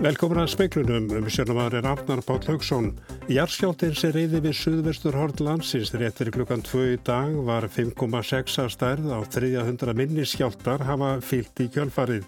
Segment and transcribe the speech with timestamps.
[0.00, 2.86] Velkomin að speiklunum um sérnumæður Arnar Páll Haugsson.
[3.28, 8.56] Jarskjáltinn sem reyði við Suðvestur Hort landsins rétt fyrir klukkan 2 í dag var 5,6
[8.62, 12.24] að stærð á 300 minnisskjáltar hafa fyllt í kjölfarið.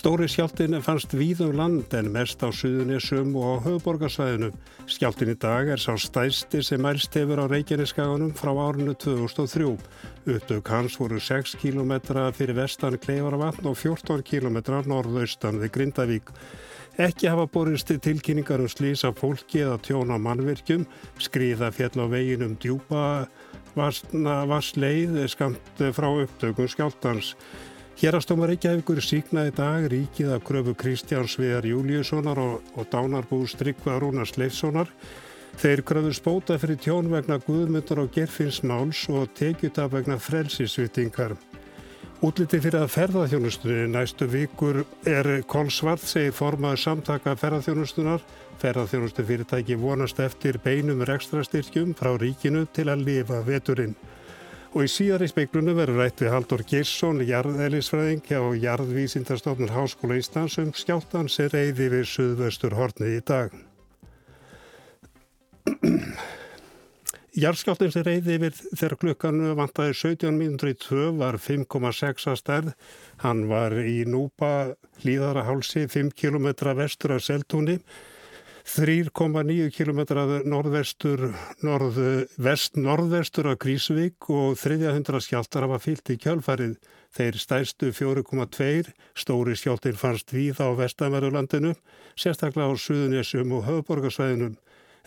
[0.00, 4.48] Stóri skjáltinn fannst víðum land en mest á Suðunisum og á höfuborgarsvæðinu.
[4.88, 9.76] Skjáltinn í dag er sá stæsti sem mælst hefur á Reykjaneskaganum frá árinu 2003.
[10.24, 11.98] Uppdög hans voru 6 km
[12.32, 16.32] fyrir vestan Kleifarvatn og 14 km norðaustan við Grindavík.
[17.00, 20.82] Ekki hafa borist tilkynningar um slís af fólki eða tjón á mannverkjum,
[21.16, 23.24] skriða fjall á veginum djúpa
[23.72, 27.32] vassleið skamt frá upptökum skjáltans.
[28.02, 34.36] Hérastómar Reykjavíkur síknaði dag ríkið af kröfu Kristjáns Viðar Júliussonar og, og dánarbú Strykva Rúnars
[34.36, 34.92] Leifssonar.
[35.56, 41.38] Þeir kröfur spóta fyrir tjón vegna guðmyndar og gerfinsmáls og tekjuta vegna frelsisvitingar.
[42.20, 48.20] Útliti fyrir að ferðarþjónustunni næstu vikur er Kolsvart segir formaður samtaka ferðarþjónustunar.
[48.60, 53.94] Ferðarþjónustu fyrirtæki vonast eftir beinum rekstrastyrkjum frá ríkinu til að lifa veturinn.
[54.76, 60.58] Og í síðar í speiklunum verður rætt við Haldur Girsson, jarðelisfræðing hjá Jarðvísindarstofnur Háskóla Íslands
[60.60, 63.56] um skjáltan sem reyði við Suðvöstur horni í dag.
[67.38, 72.70] Jarskjáltins reyði yfir þegar klukkanu vantaði 17.02 var 5,6 að stærð.
[73.22, 74.72] Hann var í Núpa
[75.04, 77.76] hlýðarahálsi 5 km vestur af Seltúni,
[78.66, 80.00] 3,9 km
[80.50, 81.22] norðvestur,
[81.62, 82.00] norð,
[82.36, 86.74] vest norðvestur af Grísvík og 300 skjáltar hafa fyllt í kjálfarið.
[87.14, 91.76] Þeir stærstu 4,2 stóri skjáltir fannst við á vestamærulandinu,
[92.18, 94.58] sérstaklega á Suðunessum og Höfuborgarsvæðinum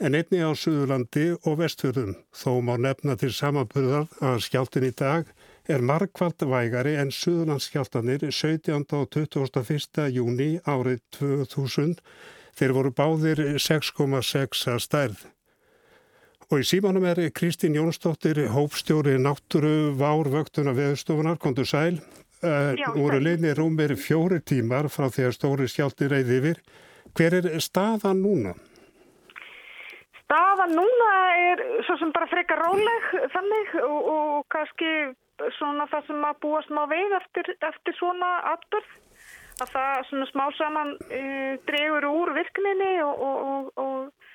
[0.02, 2.16] en einni á Suðurlandi og Vestfjörðum.
[2.34, 5.30] Þó má nefna til samanburðar að skjáltin í dag
[5.70, 8.86] er markvalt vægari en Suðurlandsskjáltanir 17.
[8.98, 10.10] og 21.
[10.12, 12.00] júni árið 2000.
[12.54, 15.24] Þeir voru báðir 6,6 að stærð.
[16.52, 21.98] Og í símanum er Kristín Jónsdóttir, hópstjóri náttúru várvöktuna veðstofunar, kontur sæl.
[22.44, 26.60] Uh, Já, voru leini rúmir fjóri tímar frá því að stóri skjálti reyði yfir.
[27.16, 28.54] Hver er staðan núna?
[30.34, 33.04] Staðan núna er svo sem bara frekar róleg
[33.36, 34.90] þannig og, og kannski
[35.60, 38.96] svona það sem að búast má veið eftir, eftir svona atbyrð
[39.62, 41.22] að það svona smá saman e,
[41.70, 43.22] dregur úr virkninni og,
[43.78, 44.26] og,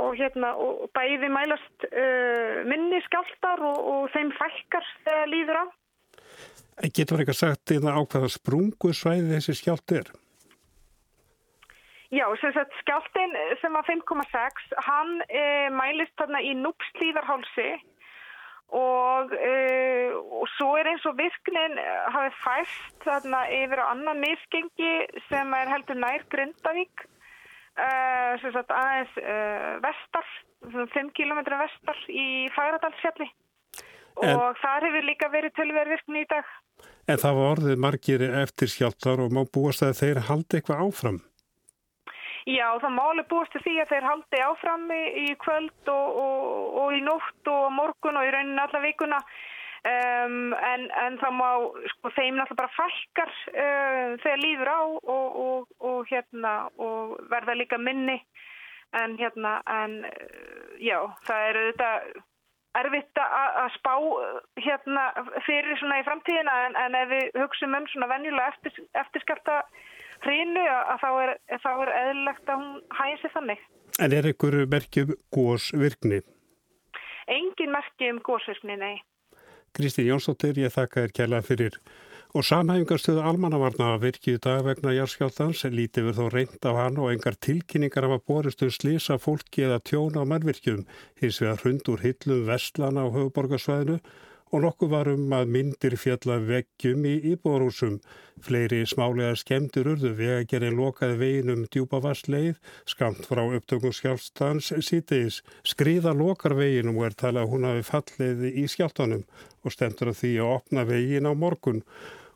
[0.00, 2.08] og hérna og bæði mælast e,
[2.64, 5.64] minni skjáltar og þeim fælkar þegar líður á.
[6.88, 10.14] Getur verið eitthvað sagt í það á hvaða sprungu svæði þessi skjált er?
[12.14, 17.70] Já, skjáltin sem var 5,6, hann e, mælist þarna í núpslíðarhálsi
[18.78, 19.54] og, e,
[20.14, 21.74] og svo er eins og virknin
[22.14, 24.94] hafið fæst þarna yfir á annan misgengi
[25.26, 27.06] sem er heldur nær Grindavík,
[27.74, 27.90] e,
[28.44, 29.18] sem sagt aðeins
[29.82, 30.30] vestar,
[30.70, 33.30] 5 km vestar í Færadalsfjalli
[34.22, 36.46] og þar hefur líka verið tölverð virkni í dag.
[37.10, 41.24] En það var orðið margir eftir skjáltar og má búast að þeir haldi eitthvað áfram?
[42.44, 46.96] Já, það máli búist til því að þeir haldi áfram í, kvöld og, og, og
[46.96, 49.20] í nótt og morgun og í rauninni alla vikuna.
[49.84, 51.48] Um, en, en það má,
[51.92, 56.52] sko, þeim náttúrulega bara fælkar uh, þegar líður á og, og hérna,
[57.32, 58.18] verða líka minni.
[58.94, 59.98] En hérna, en
[60.80, 61.90] já, það eru þetta
[62.80, 63.92] erfitt að spá
[64.60, 65.08] hérna
[65.46, 66.60] fyrir svona í framtíðina.
[66.68, 69.62] En, en ef við hugsaum um svona venjulega eftir, eftirskapta
[70.22, 73.66] hrínu að þá er, er eðlilegt að hún hægir sig þannig.
[74.02, 76.22] En er einhver merkjum gósvirkni?
[77.30, 78.96] Engin merkjum gósvirkni, nei.
[79.74, 81.78] Kristi Jónsdóttir, ég þakka þér kjærlega fyrir.
[82.34, 87.38] Og samhæfingarstöðu almannavarna virkið dag vegna járskjáltans lítið verð þó reynd á hann og engar
[87.38, 90.82] tilkynningar hafa boristu um slisa fólki eða tjóna á mannvirkjum
[91.22, 94.00] hins vegar hund úr hillum vestlana á höfuborgarsvæðinu
[94.54, 97.96] og nokkuð varum að myndir fjalla veggjum í íbúrúsum.
[98.44, 105.40] Fleiri smálega skemmtir urðu vegagerinn lokaði veginum djúpa vassleið skamt frá upptökum skjálstans sítiðis.
[105.66, 109.24] Skriða lokar veginum og er talað að hún hafi fallið í skjáltanum
[109.64, 111.82] og stendur að því að opna vegin á morgun.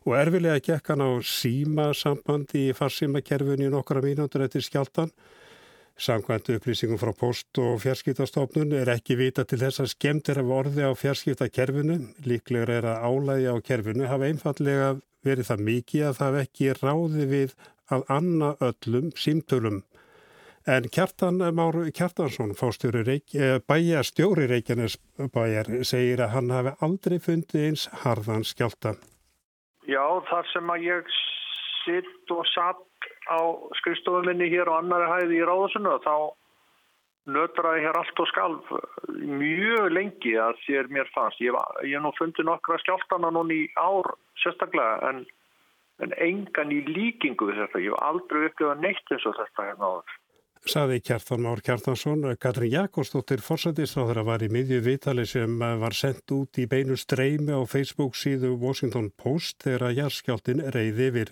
[0.09, 5.14] Og erfilega gekk hann á síma sambandi í farsímakerfun í nokkra mínútur eftir skjáltan
[5.99, 10.53] Samkvæmt upplýsingum frá post- og fjarskiptastofnun er ekki vita til þess að skemmt er af
[10.61, 11.97] orði á fjarskiptakerfinu.
[12.23, 14.93] Líklegur er að álægi á kerfinu hafa einfallega
[15.27, 17.55] verið það mikið að það ekki ráði við
[17.91, 19.83] að anna öllum símtölum.
[20.69, 24.99] En Kjartan Máru Kjartansson, eh, bæjastjóri Reykjanes
[25.33, 28.95] bæjar, segir að hann hafi aldrei fundið eins harðan skjálta.
[29.89, 31.05] Já, þar sem að ég
[31.85, 32.98] sitt og satt
[33.28, 33.40] á
[33.80, 36.16] skrifstofuminni hér og annari hæði í ráðusunni og þá
[37.28, 38.70] nötraði hér allt og skalf
[39.08, 41.42] mjög lengi að þér mér fannst.
[41.44, 45.26] Ég hef nú fundið nokkra skjáltana núni í ár sérstaklega en,
[46.04, 47.84] en engan í líkingu við þetta.
[47.84, 50.16] Ég hef aldrei upplifað neitt eins og þetta hérna áður.
[50.69, 56.58] Saði Kjartan Már Kjartansson, Katrin Jakobsdóttir fórsættisráður var í miðju vitali sem var sendt út
[56.58, 61.30] í beinu streymi á Facebook síðu Washington Post þegar að jarskjáltin reyði yfir.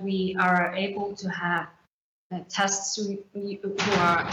[0.00, 1.68] We are able to have
[2.32, 4.28] uh, tests who, who are,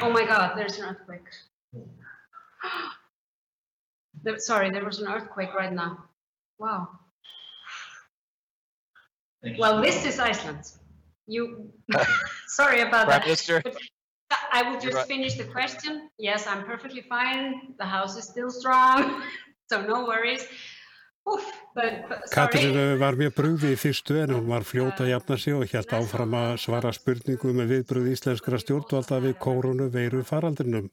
[0.00, 1.28] oh my god, there's an earthquake.
[4.22, 6.04] there, sorry, there was an earthquake right now.
[6.58, 6.88] Wow.
[9.58, 10.64] Well, this is Iceland.
[11.26, 11.70] You,
[12.48, 13.24] sorry about Prime that.
[13.24, 13.60] Minister.
[13.62, 13.76] But
[14.52, 15.06] I will just right.
[15.06, 16.08] finish the question.
[16.18, 17.74] Yes, I'm perfectly fine.
[17.78, 19.22] The house is still strong,
[19.70, 20.46] so no worries.
[21.24, 22.96] Sorry.
[23.00, 26.36] var mjög brugði í fyrstu en hún var fljóta að jafna sig og helt áfram
[26.36, 30.90] að svara spurningum með viðbröð íslenskra stjórnvalda við kórunu veiru faraldrinum.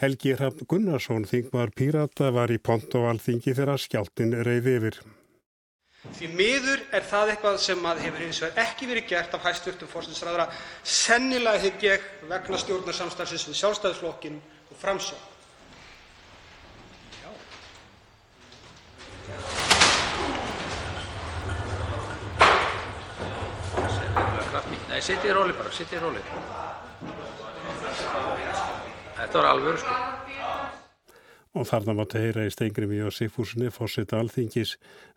[0.00, 4.98] Helgi Hrafn Gunnarsson, þingmaður Pírata, var í pont og alþingi þegar skjáltin reyði yfir.
[6.16, 9.90] Því miður er það eitthvað sem að hefur hins vegar ekki verið gert af hæstvirtum
[9.92, 10.50] fórstinsræðara,
[10.82, 14.38] sennilega ég vegna stjórnarsamstarfsins við sjálfstæðisflokkin
[14.70, 15.35] og framsók.
[24.96, 26.20] Nei, sittið í róli bara, sittið í róli.
[29.18, 29.96] Þetta var alvöru sko.
[31.52, 34.70] Og þarna mátti heyra í Stengriði og Sigfúsinni fórseta alþingis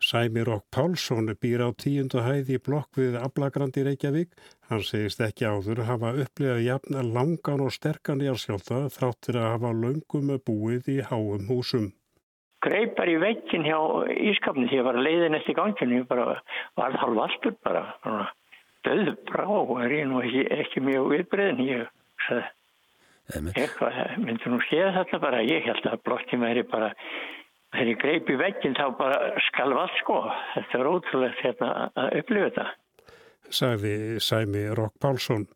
[0.04, 4.34] Sæmi Rokk Pálsson býr á tíundu hæði í blokk við Ablagrandi Reykjavík.
[4.68, 9.70] Hann segist ekki áður hafa upplifað jafn langan og sterkan járskjálta þrátt fyrir að hafa
[9.78, 11.88] löngum búið í háum húsum.
[12.60, 13.78] greip bara í vekkin hjá
[14.28, 16.36] ískapni því að var leiðin eftir ganginu, ég bara
[16.76, 17.84] var halv allur bara,
[18.86, 19.46] döðu brá
[19.84, 21.90] er ég nú ekki, ekki mjög viðbreyðin, ég
[22.26, 22.48] sagði,
[23.54, 26.90] eitthvað, myndi nú séð þetta bara, ég held að blokkin væri bara,
[27.74, 29.18] þegar ég greip í vekkin þá bara
[29.50, 30.20] skalv allt sko,
[30.56, 32.68] þetta er ótrúlegt hérna að upplifa þetta.
[33.50, 35.48] Sagði Sæmi Rokk Pálsson.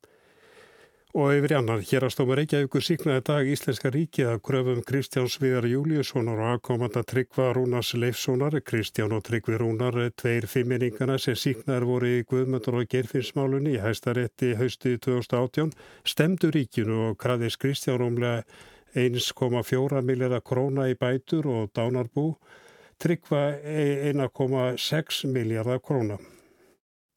[1.15, 5.29] Og yfir í annan, hér að stóma Reykjavíkur síknaði dag Íslenska ríkið að kröfum Kristján
[5.31, 11.87] Sviðar Júliussonar og aðkomanda Tryggva Rúnars Leifssonar, Kristján og Tryggvi Rúnar, tveir fimminningana sem síknaðar
[11.87, 15.71] voru í Guðmöndur og Geirfinnsmálunni í hæstarétti haustið 2018,
[16.03, 18.43] stemdu ríkinu og kraðis Kristján rúmlega
[18.99, 22.33] 1,4 miljardar króna í bætur og dánarbú,
[22.99, 26.19] Tryggva 1,6 miljardar króna.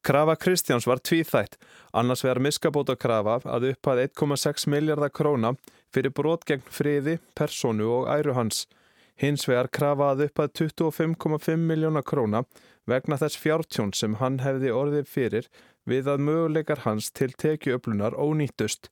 [0.08, 1.58] Krafa Kristjáns var tvíþætt,
[1.92, 5.50] annars vegar miskabóta krafa að upphað 1,6 miljardar króna
[5.92, 8.62] fyrir brot gegn friði, personu og æru hans.
[9.20, 12.46] Hins vegar krafa að upphað 25,5 miljóna króna
[12.88, 15.50] vegna þess fjártjón sem hann hefði orðið fyrir
[15.84, 18.88] við að möguleikar hans til tekiöflunar ónýttust.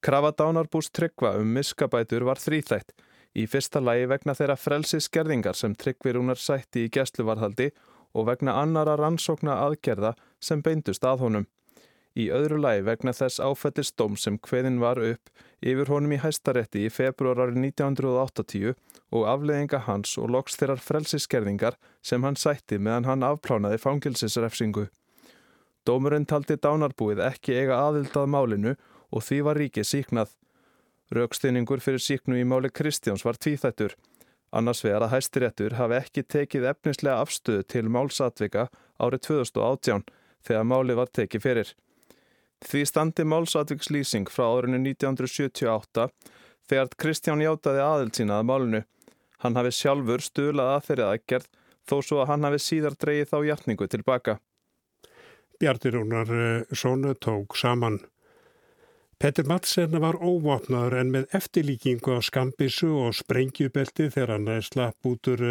[0.00, 2.96] Krafa dánarbús tryggva um miskabætur var þrýþætt,
[3.36, 7.68] í fyrsta lagi vegna þeirra frelsi skerðingar sem tryggvirúnar sætti í gæsluvarhaldi
[8.16, 11.46] og vegna annara rannsókna aðgerða sem beindust að honum.
[12.18, 15.30] Í öðru lagi vegna þess áfættistóm sem hveðin var upp
[15.62, 18.74] yfir honum í hæstarétti í februar árið 1980
[19.14, 24.88] og afleðinga hans og loks þeirrar frelsiskerðingar sem hann sætti meðan hann afplánaði fangilsisrefsingu.
[25.86, 28.74] Dómurinn taldi dánarbúið ekki eiga aðildað málinu
[29.14, 30.34] og því var ríkið síknað.
[31.14, 33.94] Raukstinningur fyrir síknu í máli Kristjáns var tvíþættur.
[34.52, 38.68] Annars vegar að hæstiréttur hafi ekki tekið efnislega afstöðu til málsatvika
[38.98, 40.04] árið 2018
[40.46, 41.72] þegar málið var tekið fyrir.
[42.64, 46.08] Því standi málsatvikslýsing frá árinu 1978
[46.68, 48.82] þegar Kristján játaði aðild sína að málinu.
[49.38, 51.48] Hann hafi sjálfur stuðlað að þeirri aðgerð
[51.88, 54.38] þó svo að hann hafi síðar dreyið þá hjartningu tilbaka.
[55.58, 56.32] Bjartirúnar
[56.74, 58.00] Sónu tók saman.
[59.18, 65.30] Petur Madsen var óvapnaður en með eftirlíkingu á skambissu og sprengjubelti þegar hann slapp út
[65.32, 65.42] úr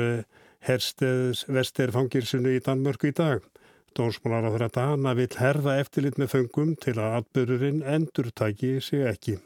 [0.63, 3.43] hersteðs vesterfangirsunu í Danmörku í dag.
[3.97, 9.37] Dómsmálar á þeirra dana vill herða eftirlit með föngum til að atbyrðurinn endurtæki sig ekki.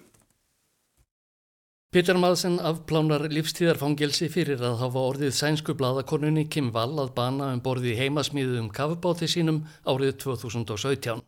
[1.91, 7.59] Peter Madsen afplánar lífstíðarfangelsi fyrir að hafa orðið sænsku bladakonunni Kim Wall að bana um
[7.63, 11.19] borði heimasmíðum kafubáti sínum árið 2017.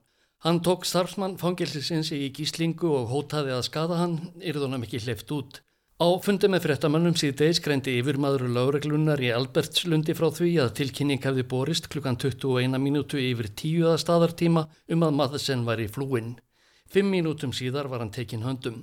[0.44, 5.60] Hann tók starfsmann fangelsisins í gíslingu og hótaði að skada hann, yrðunum ekki hleyft út.
[6.02, 11.44] Á fundi með frettamannum síðdeis greindi yfirmaður lögreglunar í Albertslundi frá því að tilkynning hefði
[11.52, 16.32] borist klukkan 21 minútu yfir tíuða staðartíma um að Madsen var í flúin.
[16.90, 18.80] Fimm mínútum síðar var hann tekin höndum.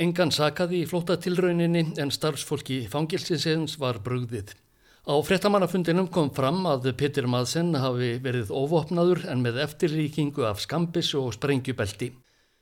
[0.00, 4.54] Engan sakaði í flóttatilrauninni en starfsfólki fangilsinsins var brugðið.
[5.04, 11.20] Á frettamannafundinum kom fram að Petur Madsen hafi verið óvopnaður en með eftirlíkingu af skambissu
[11.20, 12.08] og sprengjubelti.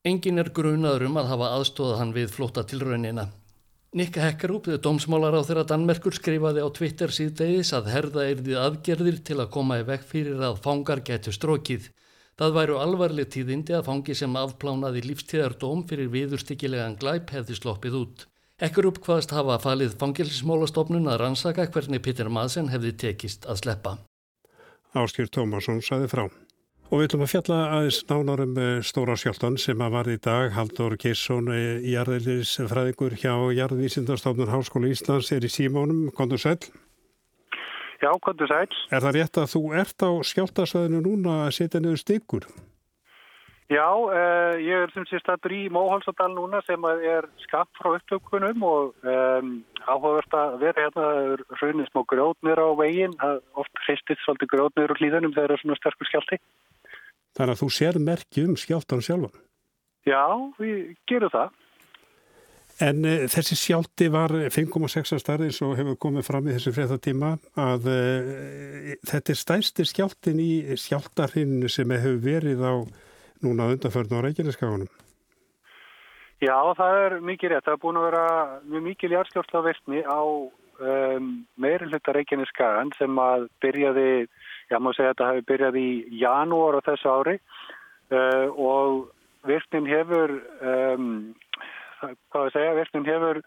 [0.02, 3.28] Engin er grunaður um að hafa aðstóðað hann við flóta tilraunina.
[3.92, 9.34] Nikka Hekkerúp, dómsmálar á þeirra Danmerkur, skrifaði á Twitter síðdegis að herða erðið aðgerðir til
[9.36, 11.90] að koma í vekk fyrir að fangar getur strókið.
[12.40, 18.24] Það væru alvarleg tíðindi að fangi sem afplánaði lífstíðardóm fyrir viðurstykkilegan glæp hefði sloppið út.
[18.64, 23.98] Ekkur uppkvaðast hafa falið fangilsmólastofnun að rannsaka hvernig Peter Madsen hefði tekist að sleppa.
[24.96, 26.30] Áskýr Tómasson saði frá.
[26.92, 30.50] Og við ætlum að fjalla aðeins nánarum stóra sjálftan sem að var í dag.
[30.52, 31.46] Haldur Keisson,
[31.88, 36.10] jarðeilisfræðingur hjá Jarðvísindarstofnun Háskóla Íslands er í símónum.
[36.12, 36.58] Kondur sæl.
[38.02, 38.68] Já, kondur sæl.
[38.92, 42.44] Er það rétt að þú ert á sjálftasvæðinu núna að setja niður styggur?
[43.72, 48.66] Já, uh, ég er sem sé statur í Móhálsadal núna sem er skapt frá upptökunum
[48.68, 49.54] og um,
[49.86, 51.06] áhugavert að vera hérna
[51.62, 53.16] raunin smá grjótnir á veginn,
[53.56, 56.40] oft hristið svolítið grjótnir úr hlýðunum þegar það er svona sterkur skjálti.
[57.36, 59.42] Þannig að þú sér merki um skjáltan sjálfan?
[60.08, 60.24] Já,
[60.58, 61.58] við gerum það.
[62.82, 67.88] En uh, þessi sjálti var 5,6 starðis og hefur komið fram í þessu fréttatíma að
[67.92, 72.74] uh, þetta er stærsti sjáltin í sjáltarhinu sem hefur verið á
[73.42, 74.90] núna undanförn á Reykjaneskaganum.
[76.42, 77.66] Já, það er mikið rétt.
[77.66, 78.26] Það er búin að vera
[78.66, 81.28] mjög mikið járskjórnsla vestni á um,
[81.62, 84.08] meirinn hluta Reykjaneskagan sem að byrjaði,
[84.72, 85.90] já maður segja að þetta hefur byrjað í
[86.22, 89.04] janúar á þessu ári uh, og
[89.48, 90.34] virknin hefur,
[90.72, 91.12] um,
[92.00, 93.42] hvað að segja, virknin hefur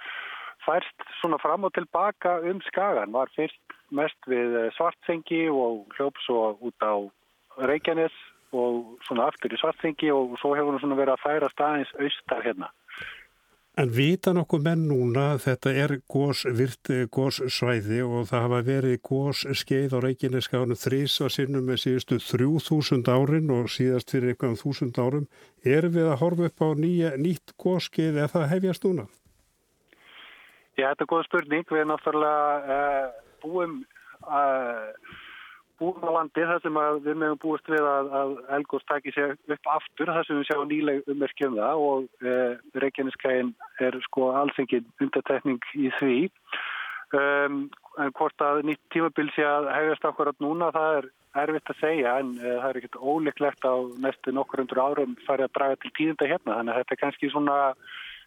[0.66, 3.14] færst svona fram og tilbaka um skagan.
[3.14, 6.96] Var fyrst mest við svartsengi og hljóps og út á
[7.70, 8.16] Reykjanes
[8.56, 12.44] og svona aftur í svartþengi og svo hefur hún svona verið að færa staðins austar
[12.46, 12.72] hérna.
[13.76, 20.00] En vita nokkuð menn núna þetta er gósvirt góssvæði og það hafa verið gósskeið á
[20.06, 25.28] Reykjaneskánu þrýsa sinnum með síðustu 3000 árin og síðast fyrir eitthvað um 1000 árum.
[25.68, 29.10] Er við að horfa upp á nýja, nýtt gósskeið eða það hefjast núna?
[30.80, 31.68] Já, þetta er góð spurning.
[31.68, 33.78] Við erum náttúrulega uh, búum
[34.24, 35.22] að uh,
[35.80, 39.70] búin á landi þar sem við meðum búist við að, að Elgós taki sér upp
[39.76, 42.38] aftur þar sem við sjáum nýleg ummerkjum það og e,
[42.84, 43.52] Reykjaneskæin
[43.84, 46.18] er sko alls engin undatekning í því.
[47.16, 47.60] Um,
[48.02, 51.10] en hvort að nýtt tímabil sé að hefjast akkurat núna það er
[51.46, 55.50] erfitt að segja en e, það er ekkert óleiklegt á næstu nokkur undur árum farið
[55.50, 56.58] að draga til tíðinda hérna.
[56.58, 57.60] Þannig að þetta er kannski svona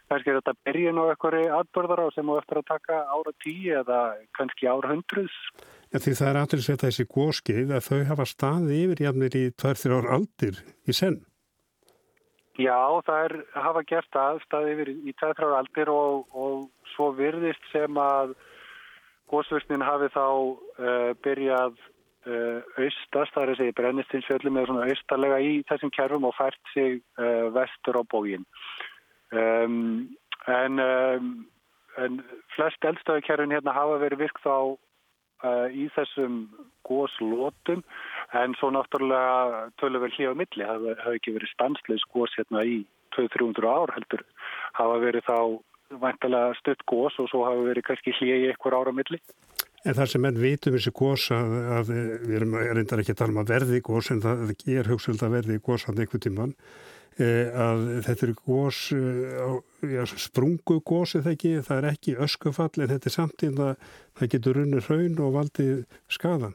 [0.08, 3.74] kannski er þetta byrjun á eitthvað aðbörðar á sem á eftir að taka ára tíu
[3.82, 3.98] eða
[4.38, 5.36] kannski ára hundruðs
[5.88, 10.08] Já, því það er aðeins þessi góðskið að þau hafa staði yfir jafnir í tvær-þrjár
[10.08, 11.22] ár aldir í senn.
[12.58, 12.76] Já,
[13.06, 17.70] það er hafa gert að staði yfir í tvær-þrjár ár aldir og, og svo virðist
[17.72, 18.34] sem að
[19.32, 25.38] góðsvörsnin hafi þá uh, byrjað uh, austast, það er að segja brennistinsfjöldum eða svona austarlega
[25.44, 28.44] í þessum kerfum og fært sig uh, vestur á bógin.
[29.32, 30.08] Um,
[30.48, 31.32] en, um,
[31.96, 32.20] en
[32.56, 34.76] flest eldstöðukerfin hérna hafa verið virkt Uh,
[35.46, 36.40] í þessum
[36.88, 37.82] góslótum
[38.36, 42.80] en svo náttúrulega tölur vel hljóða milli, það hefði ekki verið stansleis gós hérna í
[43.16, 44.24] 200-300 ár heldur,
[44.78, 45.38] hafa verið þá
[46.02, 49.20] vantilega stutt gós og svo hafa verið kannski í einhver ára milli.
[49.86, 53.34] En þar sem enn vitum þessi gós að, að við erum reyndar ekki að tala
[53.36, 56.97] um að verði gós en það er hugselt að verði gós hann einhver tíman Eh,
[57.18, 63.10] að þetta eru gós, eh, sprungu gós eða ekki, það er ekki öskufall en þetta
[63.10, 63.76] er samtíð að
[64.18, 66.54] það getur runni hraun og valdið skadan.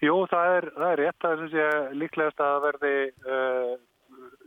[0.00, 2.94] Jú, það er, það er rétt, er líklegast að verði
[3.28, 3.74] uh,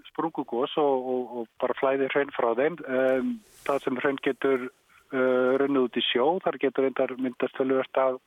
[0.09, 2.79] sprungugós og, og, og bara flæði hraun frá þeim.
[2.89, 3.35] Um,
[3.67, 8.17] það sem hraun getur uh, runnið út í sjó, þar getur reyndar myndast tölvöld af,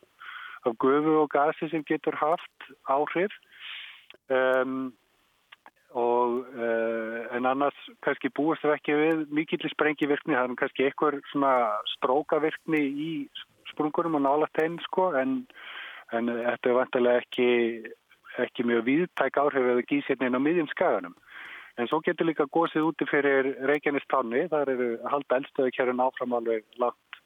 [0.63, 3.35] af gufu og gasi sem getur haft áhrif.
[4.31, 4.95] Um,
[5.95, 11.19] og uh, en annars kannski búist það ekki við mikillir sprengivirkni, það er kannski einhver
[11.31, 11.53] svona
[11.97, 13.11] strókavirkni í
[13.73, 15.39] sprungurum og nálagt einn sko en,
[16.13, 17.51] en þetta er vantilega ekki,
[18.47, 21.17] ekki mjög viðtæk áhrif eða gísirnin á miðjum skaganum.
[21.77, 26.65] En svo getur líka gósið úti fyrir Reykjanestanni, þar eru halda eldstöðu kjörun áfram alveg
[26.81, 27.21] langt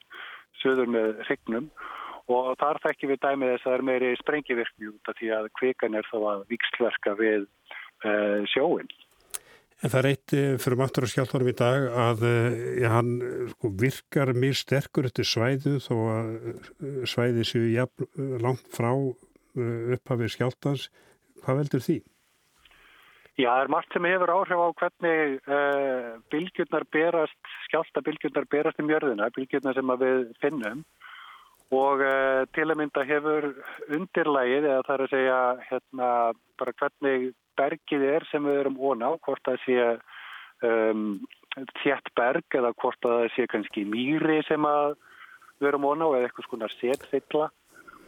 [0.59, 1.69] söður með hrygnum.
[2.31, 5.47] Og þar þekkjum við dæmið þess að það er meiri sprengivirkni út af því að
[5.59, 7.47] kvikan er þá að vikslverka við
[8.50, 8.88] sjóin.
[9.80, 13.14] En það er eitt eh, fyrir matur og skjálfvarum í dag að eh, ja, hann
[13.54, 16.30] sko, virkar mjög sterkur eftir svæðu þó að
[17.09, 18.09] svæði séu jafn,
[18.45, 18.92] langt frá
[19.57, 20.90] upphafið skjálftans.
[21.40, 21.97] Hvað veldur því?
[23.40, 28.83] Já, það er margt sem hefur áhrif á hvernig uh, bylgjurnar berast, skjálta bylgjurnar berast
[28.83, 30.83] í mjörðina, bylgjurnar sem við finnum
[31.73, 33.49] og uh, til að mynda hefur
[33.88, 35.40] undirlægið eða það er að segja
[35.71, 36.11] hérna
[36.61, 37.30] bara hvernig
[37.61, 39.79] bergið er sem við erum óna á, hvort það sé
[40.67, 41.07] um,
[41.83, 44.69] þjætt berg eða hvort það sé kannski mýri sem
[45.61, 47.50] við erum óna á eða eitthvað skonar setfylla.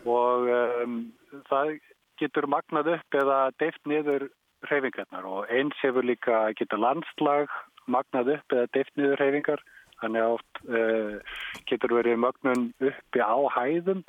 [0.02, 1.02] Og um,
[1.50, 1.76] það
[2.18, 4.26] getur magnað upp eða deift niður
[4.70, 7.50] reyfingarnar og eins hefur líka getur landslag
[7.90, 9.62] magnað upp eða deift niður reyfingar
[10.02, 11.34] Þannig að oft uh,
[11.70, 14.02] getur verið mögnun uppi á hæðum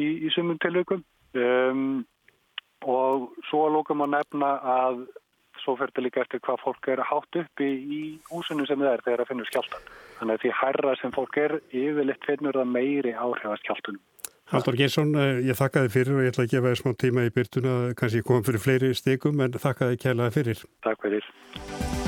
[0.00, 1.02] í, í sumum tilökum
[1.36, 2.04] um,
[2.84, 5.06] og svo lókum að nefna að
[5.62, 9.04] svo fer þetta líka eftir hvað fólk er hátt uppi í húsinu sem það er
[9.06, 9.88] þegar það finnur skjáltan.
[10.18, 14.04] Þannig að því hærra sem fólk er yfirleitt finnur það meiri áhrif að skjáltunum.
[14.46, 17.26] Haldur Geirsson, eh, ég þakka þið fyrir og ég ætla að gefa þið smá tíma
[17.26, 20.66] í byrtuna, kannski komum fyrir fleiri stegum en þakka þið kælaði fyrir.
[20.86, 22.05] Takk fyrir.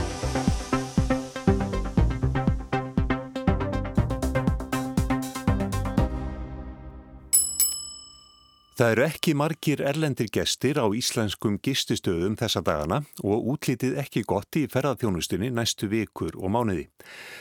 [8.79, 14.55] Það eru ekki margir erlendir gestir á íslenskum gististöðum þessa dagana og útlítið ekki gott
[14.55, 16.87] í ferðarþjónustunni næstu vikur og mánuði.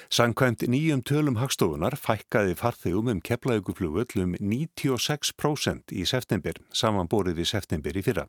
[0.10, 7.94] Sankvæmt nýjum tölum hagstofunar fækkaði farþegum um keflauguflugöll um 96% í september, samanborið við september
[7.94, 8.26] í fyrra.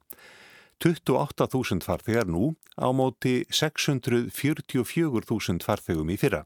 [0.85, 6.45] 28.000 farþegar nú á móti 644.000 farþegum í fyrra.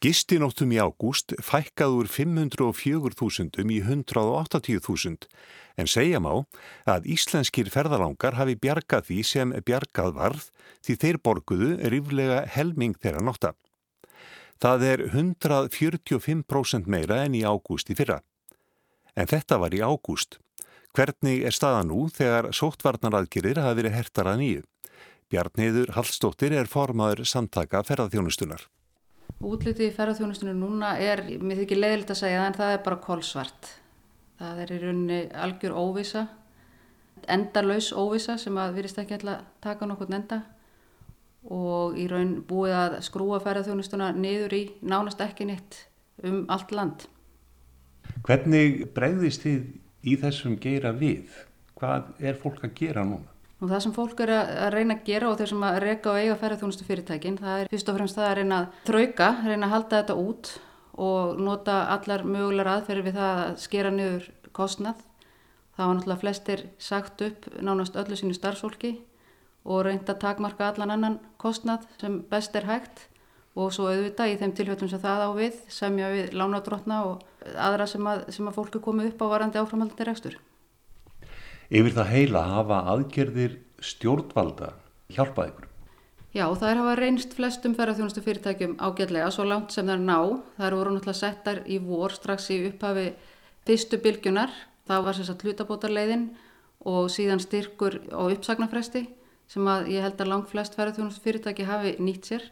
[0.00, 5.26] Gistinóttum í ágúst fækkaður 504.000 í 180.000
[5.76, 6.30] en segja má
[6.88, 10.46] að íslenskir ferðalangar hafi bjargað því sem bjargað varð
[10.80, 13.52] því þeir borguðu ríflega helming þeirra nótta.
[14.56, 18.22] Það er 145% meira en í ágúst í fyrra.
[19.12, 20.40] En þetta var í ágúst.
[20.96, 24.66] Hvernig er staða nú þegar sóttvarnaraðgerir hafi verið hertar að nýju?
[25.28, 28.64] Bjarniður Hallstóttir er formaður samtaka ferðarþjónustunar.
[29.40, 32.98] Útlitið í ferðarþjónustunum núna er, mér þykir leiðilegt að segja það, en það er bara
[33.06, 33.68] kolsvart.
[34.40, 36.26] Það er í rauninni algjör óvisa,
[37.24, 39.30] endalaus óvisa sem að virðist ekki að
[39.64, 40.42] taka nokkur enda
[41.48, 45.86] og í raun búið að skrúa ferðarþjónustuna niður í nánast ekki neitt
[46.20, 47.08] um allt land.
[48.26, 49.62] Hvernig bregðist þið
[50.04, 51.32] í þessum geira við?
[51.80, 53.29] Hvað er fólk að gera núna?
[53.60, 56.18] Og það sem fólk er að reyna að gera og þeir sem að reyka og
[56.18, 59.74] eiga ferðarþjónustu fyrirtækin, það er fyrst og fremst það að reyna að þrauka, reyna að
[59.74, 60.52] halda þetta út
[61.00, 65.04] og nota allar mögulegar aðferði við það að skera niður kostnað.
[65.76, 68.94] Það var náttúrulega flestir sagt upp nánast öllu sínu starfsfólki
[69.68, 73.06] og reynda að takmarka allan annan kostnað sem best er hægt
[73.58, 77.24] og svo auðvitað í þeim tilfellum sem það á við, semja við lánadrótna og
[77.56, 80.36] aðra sem að, sem að fólku komið upp á varandi áframhaldandi rekstur.
[81.70, 84.72] Yfir það heila hafa aðgerðir stjórnvalda
[85.14, 85.66] hjálpað ykkur?
[86.34, 90.16] Já, það er hafa reynst flestum ferðarþjónustu fyrirtækjum ágætlega svo langt sem það er ná.
[90.56, 93.04] Það voru náttúrulega settar í vor strax í upphafi
[93.68, 94.50] fyrstu bylgjunar.
[94.90, 96.24] Það var sérstaklega hlutabótarleiðin
[96.90, 99.04] og síðan styrkur á uppsagnarfresti
[99.50, 102.48] sem að ég held að langt flest ferðarþjónustu fyrirtæki hafi nýtt sér.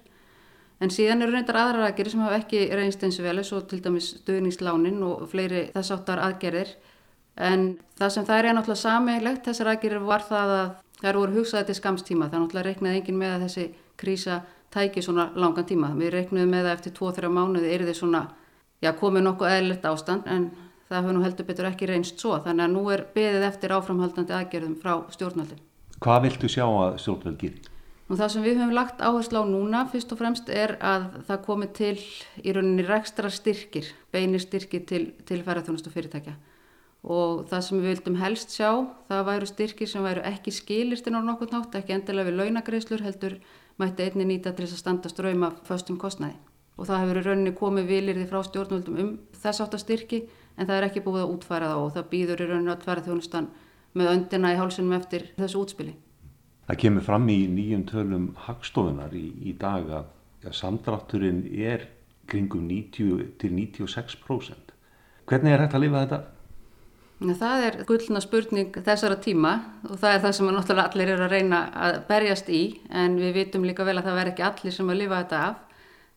[0.78, 3.80] En síðan eru reyndar aðra aðgerðir sem hafa ekki reynst eins og vel, svo til
[3.82, 6.76] dæmis stöðningslánin og fleiri þess áttar aðgerðir
[7.38, 11.68] En það sem það er náttúrulega sameiglegt þessar aðgerir var það að það eru hugsaði
[11.68, 12.30] til skamstíma.
[12.30, 13.66] Það náttúrulega reiknaði engin með að þessi
[13.98, 14.40] krísa
[14.74, 15.92] tæki svona langan tíma.
[15.94, 18.24] Við reiknaðum með að eftir 2-3 mánuði er þið svona,
[18.82, 20.50] já komið nokkuð eðlert ástand en
[20.88, 22.40] það hefur nú heldur betur ekki reynst svo.
[22.42, 25.62] Þannig að nú er beðið eftir áframhaldandi aðgerðum frá stjórnaldum.
[26.02, 27.70] Hvað viltu sjá að stjórnvald gerir?
[28.08, 31.42] Nú það sem við höfum lagt áherslu á núna fyrst og fremst er að það
[31.44, 31.96] komi til
[32.40, 36.38] í rauninni rekstra styrkir, beinir styrkir til, til ferðarþjónustu fyrirtækja
[37.04, 38.70] og það sem við vildum helst sjá
[39.08, 43.38] það væru styrkir sem væru ekki skilistinn á nokkur nátt, ekki endilega við launagreislur heldur
[43.78, 46.36] mætti einni nýta til þess að standa ströyma föstum kostnæði
[46.78, 50.20] og það hefur í rauninni komið vilirði frá stjórnvöldum um þess átt að styrki
[50.56, 53.04] en það er ekki búið að útfæra það og það býður í rauninni að tværa
[53.06, 53.48] þjónustan
[53.98, 55.94] með öndina í hálsunum eftir þessu útspili.
[56.68, 60.10] Það kemur fram í nýjum tölum hagstofunar í, í dag að
[60.44, 61.88] ja, samdrátturinn er
[62.28, 64.74] kringum 90 til 96%.
[65.28, 66.20] Hvernig er hægt að lifa þetta?
[67.18, 69.56] Það er gullna spurning þessara tíma
[69.88, 72.60] og það er það sem náttúrulega allir eru að reyna að berjast í
[72.94, 75.56] en við vitum líka vel að það verð ekki allir sem að lifa þetta af.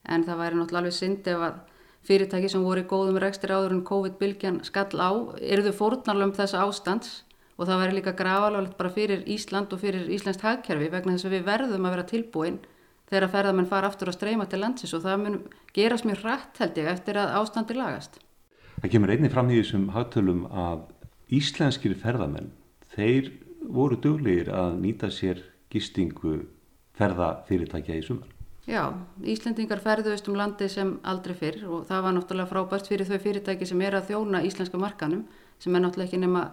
[0.05, 1.57] En það væri náttúrulega alveg synd ef að
[2.05, 5.11] fyrirtæki sem voru í góðum rekstir áður en COVID-bylgjan skall á
[5.41, 7.21] eruðu fórnarlöfum þessa ástands.
[7.57, 11.37] Og það væri líka grafalvægt bara fyrir Ísland og fyrir Íslandst hagkerfi vegna þess að
[11.39, 12.65] við verðum að vera tilbúin
[13.09, 14.93] þegar að ferðamenn fara aftur að streyma til landsins.
[14.93, 18.21] Og það mun gerast mjög rætt held ég eftir að ástandi lagast.
[18.81, 20.87] Það kemur einni fram í þessum hagtölum að
[21.37, 22.49] íslenskir ferðamenn,
[22.95, 23.29] þeir
[23.69, 26.39] voru döglegir að nýta sér gistingu
[26.97, 28.31] ferðafyrirtækja í sumar.
[28.69, 28.93] Já,
[29.25, 33.67] Íslendingar ferðuðist um landi sem aldrei fyrr og það var náttúrulega frábært fyrir þau fyrirtæki
[33.69, 35.23] sem er að þjóna íslenska markanum
[35.61, 36.43] sem er náttúrulega ekki nema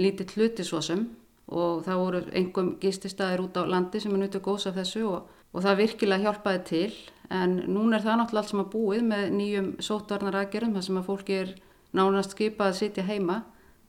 [0.00, 1.06] lítið hluti svo sem
[1.48, 5.28] og það voru einhverjum gististæðir út á landi sem er nutu góðs af þessu og,
[5.52, 6.90] og það virkilega hjálpaði til
[7.32, 11.00] en núna er það náttúrulega allt sem að búið með nýjum sótvarnar aðgerum þar sem
[11.00, 11.54] að fólki er
[11.94, 13.42] nánast skipað að sitja heima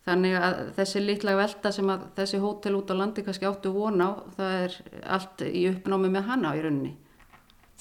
[0.05, 4.11] þannig að þessi litla velta sem að þessi hótel út á landi kannski áttu vona
[4.11, 4.77] á það er
[5.17, 6.93] allt í uppnámi með hana í rauninni.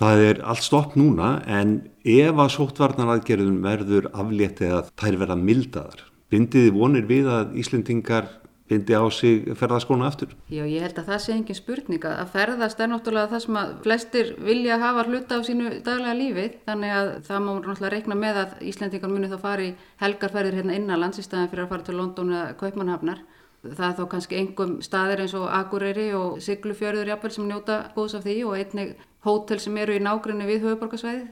[0.00, 5.36] Það er allt stopp núna en ef að sótvarnar aðgerðum verður afléttið að þær verða
[5.38, 6.00] mildaðar,
[6.32, 8.32] bindiði vonir við að Íslendingar
[8.68, 10.32] bindi á sig ferðaskóna aftur?
[10.48, 13.72] Já, ég held að það sé engin spurning að ferðast er náttúrulega það sem að
[13.84, 18.40] flestir vilja hafa hluta á sínu daglega lífi þannig að það má náttúrulega reikna með
[18.42, 22.32] að Íslandingar muni þá fari helgarferðir hérna innanlands í staðin fyrir að fara til London
[22.32, 23.24] eða Kaupmannhafnar.
[23.64, 28.16] Það er þó kannski engum staðir eins og Akureyri og Siglufjörður jafnvel sem njóta góðs
[28.18, 31.24] af því og einnig hótel sem eru í nágrinni við höfuborgarsvæði.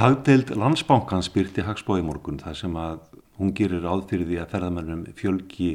[0.00, 3.02] Hagdeild landsbánkans byrti Hagsbói morgun þar sem að
[3.36, 5.72] hún gerir áðfyrir því að ferðamennum fjölgi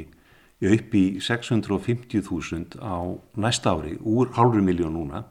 [0.62, 2.98] upp í 650.000 á
[3.38, 5.26] næsta ári úr halvri miljón núna.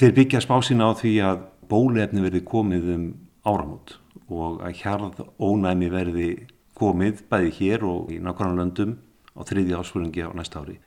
[0.00, 3.04] Þeir byggja spá sína á því að bólefni verði komið um
[3.44, 3.98] áramót
[4.32, 6.30] og að hjarð ónæmi verði
[6.74, 8.96] komið bæði hér og í nákvæmlega löndum
[9.36, 10.80] á þriði ásfóringi á næsta ári.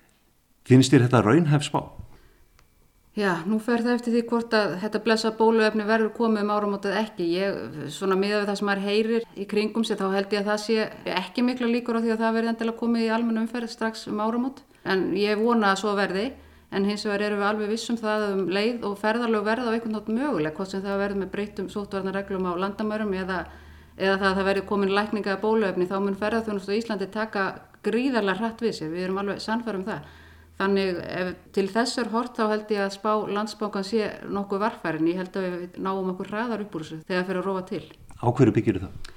[0.68, 1.82] Finnst þér þetta raunhæf spá?
[3.18, 6.98] Já, nú fer það eftir því hvort að þetta blessa bóluefni verður komið um áramótað
[7.00, 7.26] ekki.
[7.34, 7.56] Ég,
[7.90, 10.60] svona miða við það sem maður heyrir í kringum sér, þá held ég að það
[10.62, 10.84] sé
[11.18, 14.22] ekki miklu líkur á því að það verði endilega komið í almennu umferð strax um
[14.22, 14.62] áramót.
[14.86, 16.28] En ég vona að svo verði,
[16.70, 19.98] en hins vegar erum við alveg vissum það um leið og ferðarlegu verða á einhvern
[19.98, 23.40] nátt möguleg, hvort sem það verður með breytum sóttvarnarreglum á landamörum eða,
[23.98, 27.50] eða það að það verður komin lækninga bóluefni, þá mun ferðarþjónust á Íslandi taka
[27.82, 30.06] gríðarlega hratt við sig, við erum alveg sannfærum það.
[30.58, 35.10] Þannig ef til þessar hort þá held ég að spá landsbánkan sé nokkuð varfærin.
[35.12, 37.66] Ég held að við náum okkur hraðar upp úr þessu þegar það fyrir að róa
[37.70, 37.84] til.
[38.18, 39.14] Á hverju byggir það?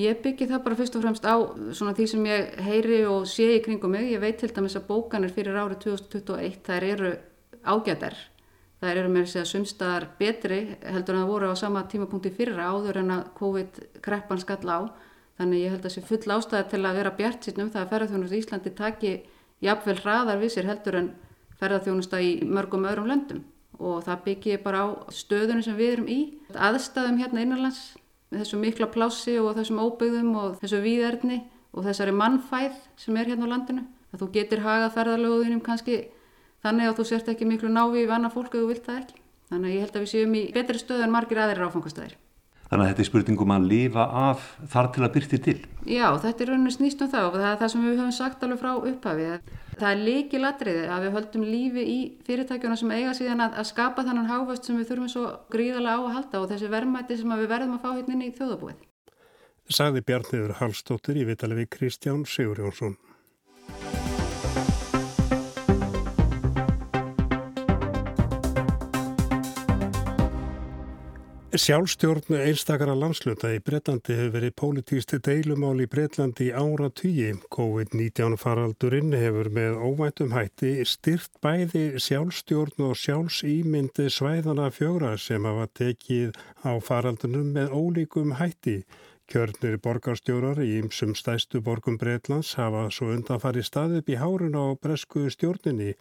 [0.00, 1.36] Ég byggir það bara fyrst og fremst á
[1.76, 4.10] svona því sem ég heyri og sé í kringum mig.
[4.10, 7.14] Ég veit til dæmis að bókanir fyrir árið 2021 þær eru
[7.62, 8.18] ágæðar.
[8.80, 12.70] Þær eru með þess að sumstaðar betri heldur en það voru á sama tímapunkti fyrra
[12.72, 14.80] áður en að COVID-kreppan skall á.
[15.40, 17.92] Þannig ég held að það sé full ástæði til að vera bjart sínum það að
[17.92, 19.12] ferðarþjónust Íslandi taki
[19.64, 21.08] jafnvel hraðar við sér heldur en
[21.60, 23.44] ferðarþjónusta í mörgum öðrum löndum
[23.80, 26.20] og það byggir bara á stöðunum sem við erum í,
[26.52, 27.80] aðstæðum hérna innanlands
[28.30, 31.40] með þessu mikla plássi og þessum óbyggðum og þessu víðerni
[31.72, 36.00] og þessari mannfæð sem er hérna á landinu að þú getur hagað ferðarlöguðinum kannski
[36.64, 39.22] þannig að þú sért ekki miklu návi í vanna fólk ef þú vilt það ekki.
[39.50, 42.16] Þannig að ég held að við séum í betri stöðu en margir aðrir áfangastæðir.
[42.70, 45.56] Þannig að þetta er spurningum að lifa af þar til að byrti til.
[45.90, 48.44] Já, þetta er rauninni snýst um það og það er það sem við höfum sagt
[48.46, 49.50] alveg frá upphafið.
[49.80, 53.68] Það er líki ladriði að við höldum lífi í fyrirtækjuna sem eiga síðan að, að
[53.72, 57.36] skapa þannan hávöst sem við þurfum svo gríðarlega á að halda og þessi verðmætti sem
[57.42, 58.86] við verðum að fá hérna inn í þjóðabúið.
[59.70, 62.62] Sagði Bjarniður Hallstóttir í vitali við Kristján Sigur
[71.50, 77.32] Sjálfstjórn einstakara landsluta í Breitlandi hefur verið pólitísti deilumál í Breitlandi í ára tugi.
[77.56, 85.66] COVID-19 faraldurinn hefur með óvæntum hætti styrt bæði sjálfstjórn og sjálfsýmyndi svæðana fjóra sem hafa
[85.80, 88.84] tekið á faraldunum með ólíkum hætti.
[89.26, 94.54] Kjörnir borgarstjórar í ymsum stæstu borgum Breitlands hafa svo undan farið staðið upp í hárun
[94.54, 95.96] á bresku stjórninni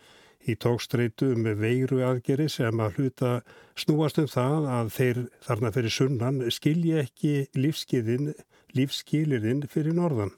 [0.48, 3.32] í tókstreitu með veiru aðgeri sem að hluta
[3.80, 7.34] snúast um það að þeir þarna fyrir sunnan skilji ekki
[8.76, 10.32] lífskilirinn fyrir norðan.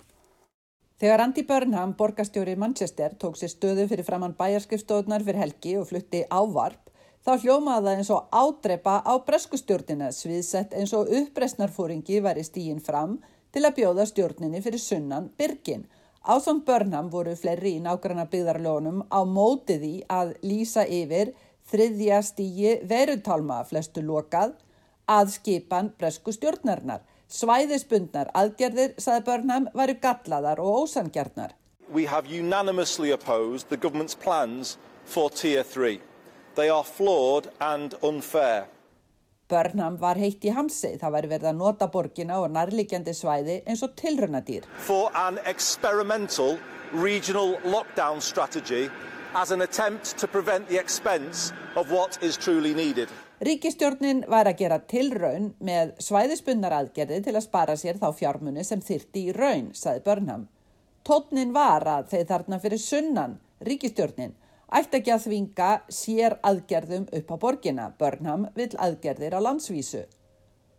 [1.01, 6.21] Þegar Andy Burnham, borgastjóri Manchester, tók sér stöðu fyrir framann bæjarskipstóðnar fyrir helgi og flutti
[6.29, 6.91] ávarp,
[7.25, 13.17] þá hljómaði það eins og ádrepa á breskustjórnina sviðsett eins og uppresnarfóringi væri stígin fram
[13.53, 15.87] til að bjóða stjórninni fyrir sunnan Birgin
[16.21, 21.31] Ásand Börnham voru fleiri í nágranna byggðarlónum á mótið í að lýsa yfir
[21.71, 24.53] þriðja stígi verutalma flestu lokað
[25.09, 27.01] að skipan bresku stjórnarinnar.
[27.25, 31.55] Svæðisbundnar aðgerðir, saði Börnham, varu gallaðar og ósangjarnar.
[31.89, 35.99] We have unanimously opposed the government's plans for tier 3.
[36.53, 38.67] They are flawed and unfair.
[39.51, 43.83] Börnham var heitt í hamsi, það væri verið að nota borgina og nærlikjandi svæði eins
[43.83, 44.67] og tilrunadýr.
[44.87, 46.55] For an experimental
[46.93, 48.89] regional lockdown strategy
[49.33, 53.09] as an attempt to prevent the expense of what is truly needed.
[53.41, 58.83] Ríkistjórnin var að gera tilraun með svæðispunnar aðgerði til að spara sér þá fjármunni sem
[58.85, 60.43] þyrti í raun, saði Börnham.
[61.07, 64.35] Tótnin var að þeir þarna fyrir sunnan, ríkistjórnin,
[64.71, 67.91] ætti ekki að þvinga sér aðgerðum upp á borgina.
[67.99, 70.05] Burnham vill aðgerðir á landsvísu.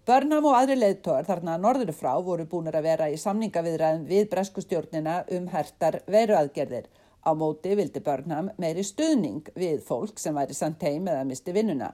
[0.09, 5.21] Burnham og aðri leðtóðar þarna norður frá voru búinir að vera í samningaviðræðin við breskustjórnina
[5.37, 6.89] um hertar veruaðgerðir.
[7.23, 11.93] Á móti vildi Burnham meiri stuðning við fólk sem væri sendt heim eða misti vinnuna.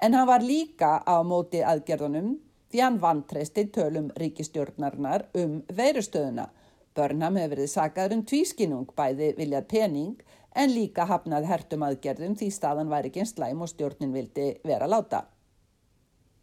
[0.00, 2.38] En hann var líka á móti aðgerðunum
[2.72, 6.48] því hann vantreisti tölum ríkistjórnarinnar um veirustöðuna.
[6.96, 10.24] Burnham hefur verið sagaður um tvískinung bæði viljað pening
[10.54, 14.88] en líka hafnað hertum aðgerðum því staðan væri ekki einn slæm og stjórnin vildi vera
[14.90, 15.24] láta.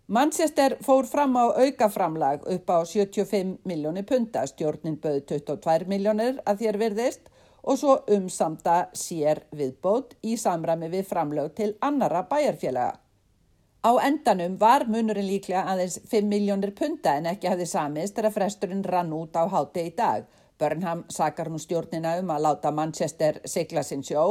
[0.10, 6.64] Manchester fór fram á aukaframlag upp á 75 miljónir punta, stjórnin bauð 22 miljónir að
[6.64, 7.30] þér virðist
[7.62, 12.98] og svo umsamda sér viðbót í samræmi við framlög til annara bæjarfélaga.
[13.80, 18.84] Á endanum var munurinn líklega aðeins 5 miljónir punta en ekki hafði samist þegar fresturinn
[18.84, 20.26] rann út á háti í dag.
[20.60, 24.26] Burnham sakar nú stjórnina um að láta Manchester sigla sinn sjó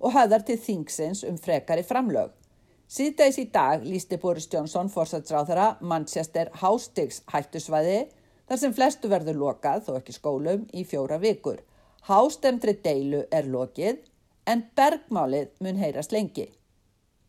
[0.00, 2.34] og höðar til þingsins um frekari framlög.
[2.90, 8.00] Síðdeis í dag lísti Boris Johnson fórsatsráðara Manchester Hástigs hættusvæði
[8.50, 11.60] þar sem flestu verður lokað, þó ekki skólum, í fjóra vikur.
[12.08, 14.00] Hástemtri deilu er lokið
[14.50, 16.48] en bergmálið mun heyrast lengi.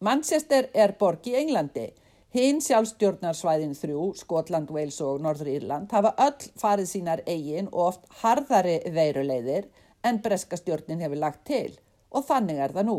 [0.01, 1.91] Manchester er borg í Englandi
[2.31, 8.05] Hinn sjálfstjórnarsvæðin þrjú, Skotland, Wales og Norður Írland hafa öll farið sínar eigin og oft
[8.21, 9.65] harðari veiruleiðir
[10.07, 11.73] en breska stjórnin hefur lagt til
[12.07, 12.95] og þannig er það nú.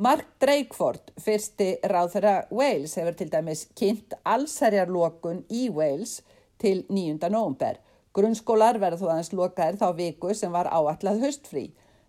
[0.00, 6.22] Mark Drakeford, fyrsti ráð þeirra Wales, hefur til dæmis kynnt allsherjarlokun í Wales
[6.56, 7.18] til 9.
[7.28, 7.82] nógumber.
[8.16, 11.66] Grunnskólar verður þú aðeins lokaðir þá viku sem var áallad höstfrí.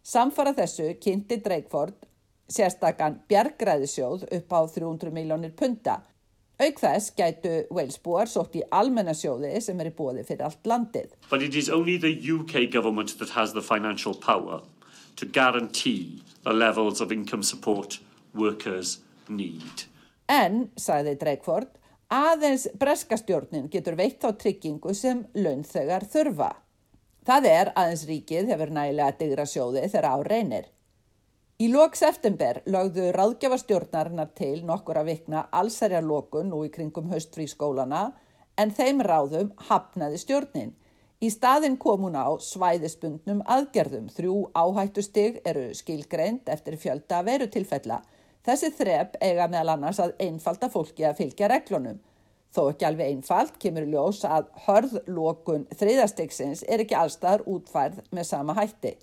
[0.07, 2.07] Samfara þessu kynnti Drakeford
[2.51, 6.01] sérstakann bjargræðisjóð upp á 300 miljónir punta.
[6.61, 11.15] Auk þess gætu Walesbúar sótt í almennasjóði sem er í bóði fyrir allt landið.
[11.31, 14.61] But it is only the UK government that has the financial power
[15.15, 17.99] to guarantee the levels of income support
[18.33, 19.87] workers need.
[20.29, 21.71] En, sagði Drakeford,
[22.13, 26.51] aðeins breskastjórnin getur veitt á tryggingu sem launþegar þurfa.
[27.25, 30.69] Það er aðeins ríkið hefur nægilega digra sjóði þegar á reynir.
[31.61, 37.45] Í lok september lögðu ráðgjafastjórnarinnar til nokkur að vikna allsærjar lokun nú í kringum höstfrí
[37.51, 37.99] skólana
[38.57, 40.71] en þeim ráðum hafnaði stjórnin.
[41.21, 44.07] Í staðin kom hún á svæðispundnum aðgerðum.
[44.09, 47.99] Þrjú áhættustig eru skilgreind eftir fjölda verutilfella.
[48.41, 52.01] Þessi þrep eiga meðal annars að einfalda fólki að fylgja reglunum.
[52.49, 58.57] Þó ekki alveg einfalt kemur ljós að hörðlokun þriðastegsins er ekki allstaðar útfærð með sama
[58.57, 58.97] hætti.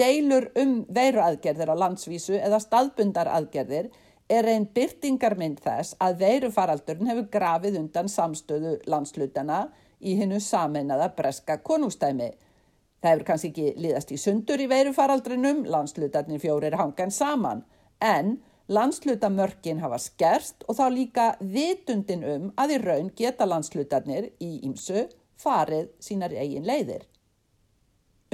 [0.00, 3.90] Deilur um veiruaðgerðir á landsvísu eða staðbundaraðgerðir
[4.32, 9.68] er einn byrtingarmynd þess að veirufaraldurinn hefur grafið undan samstöðu landslutana
[10.00, 12.32] í hinnu sameinaða breska konungstæmi.
[13.04, 17.62] Það hefur kannski ekki liðast í sundur í veirufaraldrinum, landslutarnir fjórir hangan saman,
[18.00, 18.38] en
[18.72, 25.04] landslutamörkin hafa skerst og þá líka vitundin um að í raun geta landslutarnir í ímsu
[25.38, 27.04] farið sínar eigin leiðir.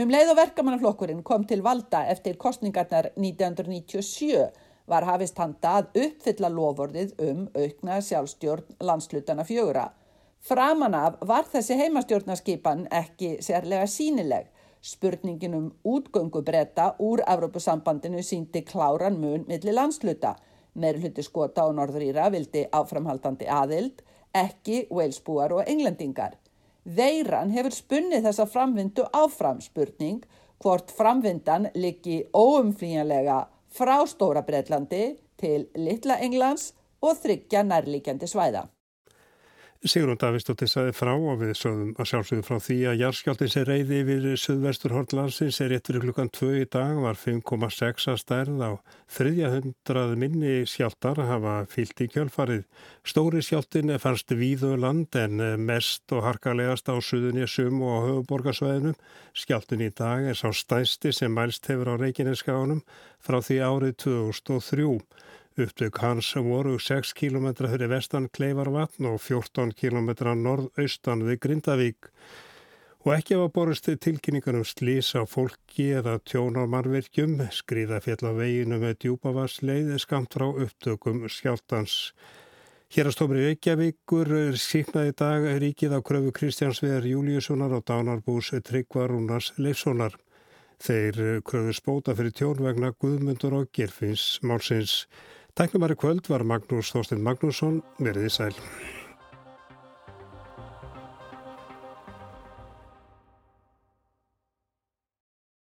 [0.00, 4.46] Um leið og verkamannaflokkurinn kom til valda eftir kostningarnar 1997
[4.88, 9.90] var hafist handa að uppfylla lofordið um aukna sjálfstjórn landslutana fjögura.
[10.40, 14.48] Framan af var þessi heimastjórnarskipan ekki sérlega sínileg.
[14.80, 20.36] Spurningin um útgöngu breyta úr Evrópusambandinu síndi kláran mun millir landsluta.
[20.74, 24.00] Meir hluti skota og norðrýra vildi áframhaldandi aðild,
[24.32, 26.38] ekki Walesbúar og englendingar.
[26.84, 30.22] Veiran hefur spunnið þessa framvindu áfram spurning
[30.64, 38.64] hvort framvindan liggi óumflýjanlega frá Stóra Breitlandi til Littla Englands og þryggja nærlíkjandi svæða.
[39.80, 44.00] Sigrun Davistóttir saði frá og við sögum að sjálfsögum frá því að jarðskjáltins er reyði
[44.02, 48.72] yfir söðvestur Hortlandsins er rétt fyrir klukkan 2 í dag var 5,6 að stærð á
[49.16, 52.66] 300 minni skjáltar hafa fyllt í kjölfarið.
[53.08, 59.00] Stóri skjáltin er fannst víðu um land en mest og harkalegast á Suðunisum og höfuborgarsvæðinum.
[59.32, 62.84] Skjáltin í dag er sá stæsti sem mælst hefur á Reykjaneskaunum
[63.16, 64.92] frá því árið 2003.
[65.60, 70.08] Upptök hans voru 6 km fyrir vestan Kleifarvatn og 14 km
[70.40, 72.08] norðaustan við Grindavík
[73.04, 78.80] og ekki hafa borist tilkynningar um slís á fólki eða tjónarmarvirkjum, skriða fjall á veginu
[78.80, 82.12] með djúbavarsleið skamt frá upptökum skjáltans.
[82.90, 90.16] Hér að stofri Reykjavíkur síknaði dag ríkið á kröfu Kristjánsvegar Júliussonar og Dánarbús Tryggvarúnars Leifssonar.
[90.80, 95.04] Þeir kröfu spóta fyrir tjónvegna Guðmundur og Gerfins Málsins.
[95.58, 98.54] Tæknumari kvöld var Magnús Þorstein Magnússon, veriði sæl.